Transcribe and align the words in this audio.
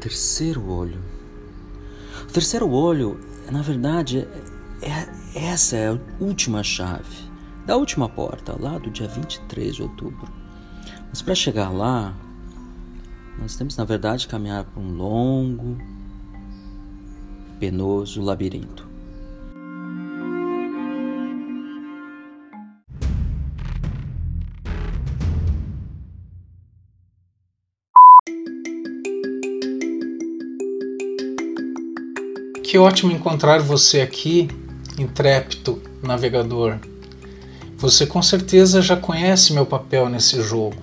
terceiro 0.00 0.66
olho. 0.68 0.98
O 2.22 2.32
terceiro 2.32 2.70
olho, 2.70 3.20
na 3.50 3.62
verdade, 3.62 4.26
é, 4.82 4.88
é, 5.38 5.52
essa 5.52 5.76
é 5.76 5.88
a 5.88 5.98
última 6.18 6.62
chave 6.62 7.30
da 7.66 7.76
última 7.76 8.08
porta, 8.08 8.56
lá 8.58 8.78
do 8.78 8.90
dia 8.90 9.06
23 9.06 9.76
de 9.76 9.82
outubro. 9.82 10.26
Mas 11.08 11.22
para 11.22 11.34
chegar 11.34 11.70
lá, 11.70 12.14
nós 13.38 13.54
temos, 13.56 13.76
na 13.76 13.84
verdade, 13.84 14.26
caminhar 14.26 14.64
por 14.64 14.80
um 14.80 14.96
longo, 14.96 15.78
penoso 17.60 18.22
labirinto. 18.22 18.89
Que 32.70 32.78
ótimo 32.78 33.10
encontrar 33.10 33.60
você 33.60 34.00
aqui, 34.00 34.46
intrépido 34.96 35.82
navegador. 36.04 36.78
Você 37.76 38.06
com 38.06 38.22
certeza 38.22 38.80
já 38.80 38.96
conhece 38.96 39.52
meu 39.52 39.66
papel 39.66 40.08
nesse 40.08 40.40
jogo. 40.40 40.80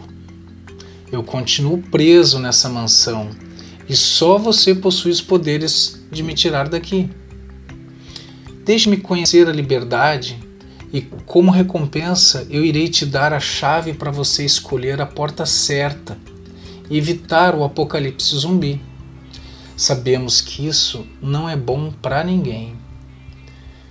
Eu 1.10 1.24
continuo 1.24 1.78
preso 1.78 2.40
nessa 2.40 2.68
mansão 2.68 3.30
e 3.88 3.96
só 3.96 4.38
você 4.38 4.76
possui 4.76 5.12
os 5.12 5.22
poderes 5.22 6.06
de 6.12 6.24
me 6.24 6.34
tirar 6.34 6.68
daqui. 6.68 7.10
Deixe-me 8.66 8.98
conhecer 8.98 9.48
a 9.48 9.54
liberdade 9.54 10.38
e, 10.92 11.00
como 11.26 11.52
recompensa, 11.52 12.46
eu 12.50 12.66
irei 12.66 12.90
te 12.90 13.06
dar 13.06 13.32
a 13.32 13.40
chave 13.40 13.94
para 13.94 14.12
você 14.12 14.44
escolher 14.44 15.00
a 15.00 15.06
porta 15.06 15.46
certa 15.46 16.18
e 16.90 16.98
evitar 16.98 17.56
o 17.56 17.64
apocalipse 17.64 18.36
zumbi. 18.36 18.82
Sabemos 19.78 20.42
que 20.42 20.66
isso 20.66 21.06
não 21.22 21.48
é 21.48 21.56
bom 21.56 21.92
para 21.92 22.24
ninguém. 22.24 22.76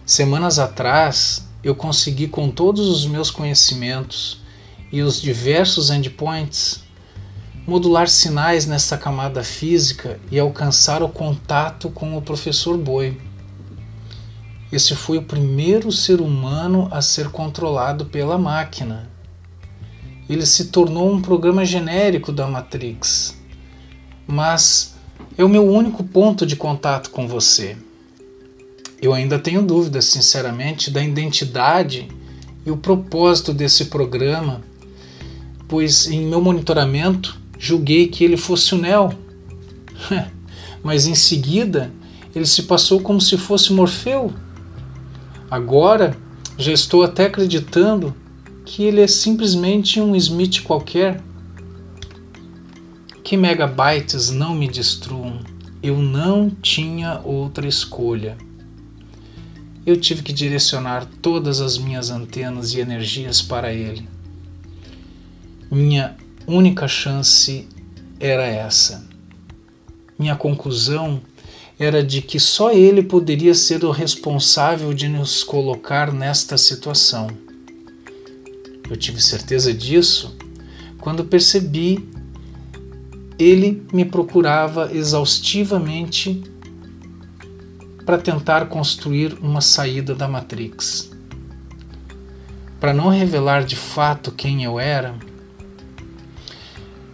Semanas 0.05 0.59
atrás, 0.59 1.49
eu 1.63 1.77
consegui, 1.77 2.27
com 2.27 2.51
todos 2.51 2.89
os 2.89 3.07
meus 3.07 3.31
conhecimentos 3.31 4.41
e 4.91 5.01
os 5.01 5.23
diversos 5.23 5.89
endpoints, 5.89 6.83
modular 7.65 8.09
sinais 8.09 8.67
nessa 8.67 8.99
camada 8.99 9.45
física 9.45 10.19
e 10.29 10.41
alcançar 10.41 11.05
o 11.05 11.09
contato 11.09 11.89
com 11.89 12.19
o 12.19 12.23
professor 12.23 12.77
Boi. 12.77 13.17
Esse 14.73 14.97
foi 14.97 15.19
o 15.19 15.23
primeiro 15.23 15.93
ser 15.93 16.21
humano 16.21 16.89
a 16.91 17.01
ser 17.01 17.29
controlado 17.29 18.07
pela 18.07 18.37
máquina. 18.37 19.09
Ele 20.29 20.45
se 20.45 20.65
tornou 20.65 21.13
um 21.13 21.23
programa 21.23 21.65
genérico 21.65 22.33
da 22.33 22.49
Matrix, 22.49 23.41
mas 24.27 24.96
é 25.39 25.45
o 25.45 25.49
meu 25.49 25.65
único 25.65 26.03
ponto 26.03 26.47
de 26.47 26.57
contato 26.57 27.11
com 27.11 27.29
você. 27.29 27.77
Eu 29.01 29.13
ainda 29.13 29.39
tenho 29.39 29.61
dúvidas, 29.61 30.07
sinceramente, 30.07 30.91
da 30.91 31.03
identidade 31.03 32.09
e 32.65 32.71
o 32.71 32.77
propósito 32.77 33.53
desse 33.53 33.87
programa, 33.87 34.63
pois 35.69 36.07
em 36.07 36.25
meu 36.27 36.41
monitoramento 36.41 37.39
julguei 37.59 38.09
que 38.09 38.25
ele 38.25 38.37
fosse 38.37 38.75
o 38.75 38.79
Neo. 38.79 39.13
Mas 40.83 41.07
em 41.07 41.15
seguida 41.15 41.93
ele 42.35 42.47
se 42.47 42.63
passou 42.63 43.01
como 43.01 43.21
se 43.21 43.37
fosse 43.37 43.73
Morfeu. 43.73 44.33
Agora 45.51 46.17
já 46.57 46.73
estou 46.73 47.03
até 47.03 47.27
acreditando 47.27 48.15
que 48.65 48.83
ele 48.83 49.01
é 49.01 49.07
simplesmente 49.07 50.01
um 50.01 50.17
Smith 50.17 50.63
qualquer 50.63 51.23
que 53.27 53.37
megabytes 53.37 54.31
não 54.31 54.55
me 54.55 54.69
destruam. 54.69 55.41
Eu 55.83 55.99
não 55.99 56.49
tinha 56.49 57.21
outra 57.25 57.67
escolha. 57.67 58.39
Eu 59.85 59.97
tive 60.01 60.23
que 60.23 60.33
direcionar 60.33 61.05
todas 61.21 61.61
as 61.61 61.77
minhas 61.77 62.09
antenas 62.09 62.73
e 62.73 62.79
energias 62.79 63.43
para 63.43 63.73
ele. 63.73 64.09
Minha 65.69 66.17
única 66.47 66.87
chance 66.87 67.69
era 68.21 68.47
essa. 68.47 69.05
Minha 70.17 70.37
conclusão 70.37 71.21
era 71.77 72.05
de 72.05 72.23
que 72.23 72.39
só 72.39 72.71
ele 72.71 73.03
poderia 73.03 73.57
ser 73.57 73.85
o 73.85 73.91
responsável 73.91 74.95
de 74.95 75.09
nos 75.09 75.43
colocar 75.43 76.13
nesta 76.13 76.57
situação. 76.57 77.27
Eu 78.89 78.97
tive 78.97 79.21
certeza 79.21 79.75
disso 79.75 80.37
quando 81.01 81.25
percebi 81.25 82.15
ele 83.39 83.87
me 83.93 84.05
procurava 84.05 84.91
exaustivamente 84.93 86.43
para 88.05 88.19
tentar 88.19 88.67
construir 88.67 89.35
uma 89.41 89.61
saída 89.61 90.15
da 90.15 90.29
Matrix. 90.29 91.11
Para 92.81 92.95
não 92.95 93.09
revelar 93.09 93.65
de 93.65 93.75
fato 93.75 94.31
quem 94.31 94.63
eu 94.63 94.79
era, 94.79 95.15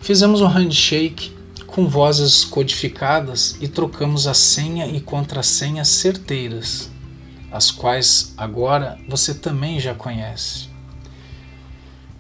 fizemos 0.00 0.40
um 0.40 0.46
handshake 0.46 1.32
com 1.66 1.88
vozes 1.88 2.44
codificadas 2.44 3.56
e 3.60 3.66
trocamos 3.66 4.26
a 4.26 4.34
senha 4.34 4.86
e 4.86 5.00
contrassenha 5.00 5.84
certeiras, 5.84 6.90
as 7.50 7.70
quais 7.70 8.34
agora 8.36 8.98
você 9.08 9.32
também 9.32 9.80
já 9.80 9.94
conhece. 9.94 10.68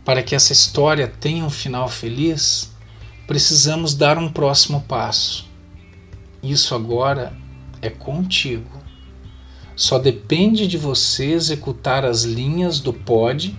Para 0.04 0.22
que 0.22 0.34
essa 0.34 0.52
história 0.52 1.06
tenha 1.06 1.44
um 1.44 1.50
final 1.50 1.88
feliz, 1.88 2.71
precisamos 3.26 3.94
dar 3.94 4.18
um 4.18 4.30
próximo 4.30 4.80
passo. 4.82 5.48
Isso 6.42 6.74
agora 6.74 7.36
é 7.80 7.88
contigo. 7.88 8.82
Só 9.74 9.98
depende 9.98 10.66
de 10.66 10.76
você 10.76 11.32
executar 11.32 12.04
as 12.04 12.24
linhas 12.24 12.80
do 12.80 12.92
pod 12.92 13.56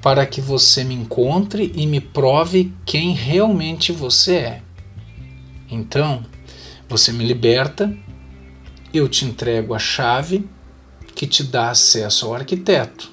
para 0.00 0.26
que 0.26 0.40
você 0.40 0.82
me 0.82 0.94
encontre 0.94 1.72
e 1.76 1.86
me 1.86 2.00
prove 2.00 2.72
quem 2.84 3.12
realmente 3.14 3.92
você 3.92 4.34
é. 4.36 4.62
Então, 5.70 6.24
você 6.88 7.12
me 7.12 7.24
liberta, 7.24 7.96
eu 8.92 9.08
te 9.08 9.24
entrego 9.24 9.74
a 9.74 9.78
chave 9.78 10.48
que 11.14 11.26
te 11.26 11.44
dá 11.44 11.70
acesso 11.70 12.26
ao 12.26 12.34
arquiteto. 12.34 13.10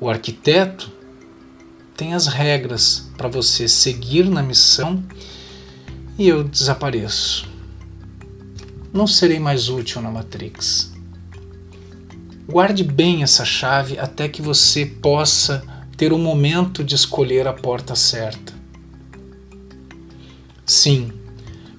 O 0.00 0.10
arquiteto 0.10 0.92
tem 1.96 2.12
as 2.12 2.26
regras 2.26 3.08
para 3.16 3.28
você 3.28 3.68
seguir 3.68 4.28
na 4.28 4.42
missão 4.42 5.02
e 6.18 6.26
eu 6.26 6.42
desapareço. 6.42 7.48
Não 8.92 9.06
serei 9.06 9.38
mais 9.38 9.68
útil 9.68 10.02
na 10.02 10.10
Matrix. 10.10 10.92
Guarde 12.48 12.84
bem 12.84 13.22
essa 13.22 13.44
chave 13.44 13.98
até 13.98 14.28
que 14.28 14.42
você 14.42 14.84
possa 14.84 15.64
ter 15.96 16.12
o 16.12 16.18
momento 16.18 16.82
de 16.82 16.94
escolher 16.94 17.46
a 17.46 17.52
porta 17.52 17.94
certa. 17.94 18.52
Sim, 20.66 21.12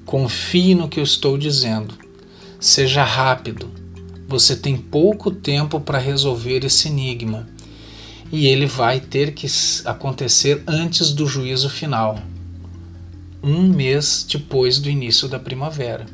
confie 0.06 0.76
no 0.76 0.88
que 0.88 1.00
eu 1.00 1.04
estou 1.04 1.38
dizendo. 1.38 1.94
Seja 2.60 3.04
rápido. 3.04 3.70
Você 4.28 4.56
tem 4.56 4.78
pouco 4.78 5.30
tempo 5.30 5.80
para 5.80 6.00
resolver 6.00 6.66
esse 6.66 6.88
enigma 6.88 7.48
e 8.32 8.48
ele 8.48 8.66
vai 8.66 9.00
ter 9.00 9.34
que 9.34 9.48
acontecer 9.86 10.64
antes 10.68 11.14
do 11.14 11.28
juízo 11.28 11.70
final, 11.70 12.20
um 13.44 13.68
mês 13.68 14.26
depois 14.28 14.80
do 14.80 14.90
início 14.90 15.28
da 15.28 15.40
primavera. 15.40 16.06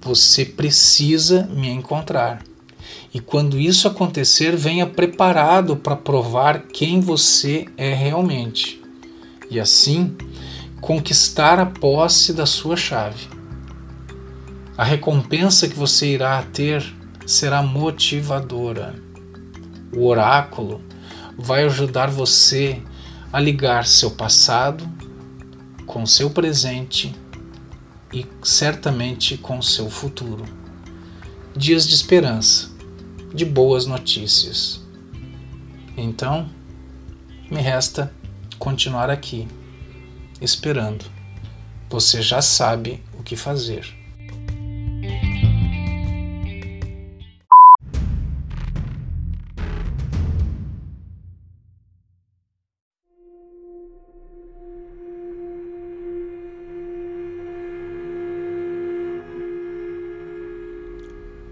Você 0.00 0.44
precisa 0.44 1.46
me 1.46 1.68
encontrar. 1.68 2.42
E 3.14 3.20
quando 3.20 3.60
isso 3.60 3.86
acontecer, 3.86 4.56
venha 4.56 4.86
preparado 4.86 5.76
para 5.76 5.94
provar 5.94 6.62
quem 6.62 7.00
você 7.00 7.66
é 7.76 7.92
realmente. 7.92 8.82
E 9.50 9.60
assim, 9.60 10.16
conquistar 10.80 11.58
a 11.58 11.66
posse 11.66 12.32
da 12.32 12.46
sua 12.46 12.76
chave. 12.76 13.28
A 14.76 14.82
recompensa 14.82 15.68
que 15.68 15.76
você 15.76 16.06
irá 16.14 16.42
ter 16.42 16.82
será 17.26 17.62
motivadora 17.62 19.11
o 19.94 20.06
oráculo 20.06 20.80
vai 21.36 21.64
ajudar 21.64 22.10
você 22.10 22.82
a 23.32 23.40
ligar 23.40 23.86
seu 23.86 24.10
passado 24.10 24.88
com 25.86 26.06
seu 26.06 26.30
presente 26.30 27.14
e 28.12 28.26
certamente 28.42 29.36
com 29.36 29.60
seu 29.60 29.90
futuro. 29.90 30.44
Dias 31.56 31.86
de 31.86 31.94
esperança, 31.94 32.70
de 33.34 33.44
boas 33.44 33.86
notícias. 33.86 34.80
Então, 35.96 36.48
me 37.50 37.60
resta 37.60 38.12
continuar 38.58 39.10
aqui, 39.10 39.46
esperando. 40.40 41.04
Você 41.90 42.22
já 42.22 42.40
sabe 42.40 43.02
o 43.18 43.22
que 43.22 43.36
fazer. 43.36 44.01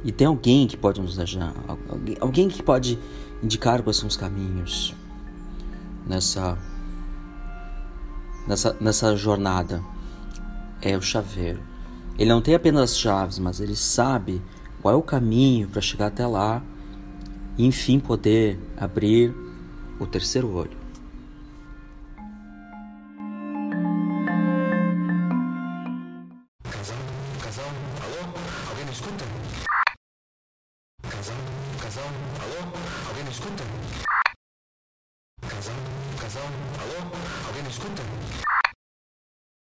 E 0.02 0.10
tem 0.10 0.26
alguém 0.26 0.66
que 0.66 0.76
pode 0.76 1.00
nos 1.00 1.18
ajudar, 1.18 1.54
alguém, 2.20 2.48
que 2.48 2.62
pode 2.62 2.98
indicar 3.42 3.82
quais 3.82 3.96
são 3.96 4.08
os 4.08 4.16
caminhos 4.16 4.94
nessa 6.06 6.56
nessa, 8.46 8.76
nessa 8.80 9.16
jornada. 9.16 9.82
É 10.82 10.96
o 10.96 11.02
chaveiro. 11.02 11.60
Ele 12.18 12.30
não 12.30 12.40
tem 12.40 12.54
apenas 12.54 12.90
as 12.90 12.98
chaves, 12.98 13.38
mas 13.38 13.60
ele 13.60 13.76
sabe 13.76 14.42
qual 14.80 14.94
é 14.94 14.96
o 14.96 15.02
caminho 15.02 15.68
para 15.68 15.80
chegar 15.80 16.06
até 16.06 16.26
lá 16.26 16.62
e 17.56 17.66
enfim 17.66 18.00
poder 18.00 18.58
abrir 18.76 19.34
o 19.98 20.06
terceiro 20.06 20.50
olho. 20.50 20.78
Casal, 26.64 26.96
casal, 27.42 27.66
alô? 27.66 28.32
Alguém 28.70 28.84
me 28.86 28.92
escuta? 28.92 29.39
Casal, 32.00 32.14
alô? 32.40 33.08
Alguém 33.08 33.24
me 33.24 33.30
escuta? 33.30 33.62
Casal, 35.42 35.74
casal, 36.18 36.44
alô? 36.80 37.16
Alguém 37.46 37.62
me 37.62 37.68
escuta? 37.68 38.02